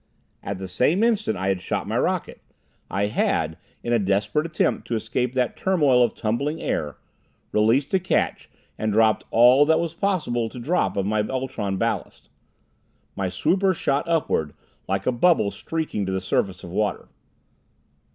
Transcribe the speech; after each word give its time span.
At 0.41 0.57
the 0.57 0.67
same 0.67 1.03
instant 1.03 1.37
I 1.37 1.49
had 1.49 1.61
shot 1.61 1.87
my 1.87 1.99
rocket, 1.99 2.41
I 2.89 3.05
had, 3.05 3.55
in 3.83 3.93
a 3.93 3.99
desperate 3.99 4.47
attempt 4.47 4.87
to 4.87 4.95
escape 4.95 5.33
that 5.35 5.55
turmoil 5.55 6.01
of 6.03 6.15
tumbling 6.15 6.59
air, 6.59 6.97
released 7.51 7.93
a 7.93 7.99
catch 7.99 8.49
and 8.79 8.91
dropped 8.91 9.25
all 9.29 9.63
that 9.67 9.75
it 9.75 9.79
was 9.79 9.93
possible 9.93 10.49
to 10.49 10.57
drop 10.57 10.97
of 10.97 11.05
my 11.05 11.21
ultron 11.27 11.77
ballast. 11.77 12.29
My 13.15 13.27
swooper 13.29 13.75
shot 13.75 14.07
upward, 14.07 14.55
like 14.89 15.05
a 15.05 15.11
bubble 15.11 15.51
streaking 15.51 16.07
for 16.07 16.11
the 16.11 16.19
surface 16.19 16.63
of 16.63 16.71
water. 16.71 17.07